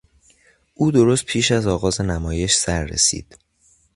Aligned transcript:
او 0.73 0.91
درست 0.91 1.25
پیش 1.25 1.51
از 1.51 1.67
آغاز 1.67 2.01
نمایش 2.01 2.55
سر 2.55 2.83
رسید. 2.83 3.37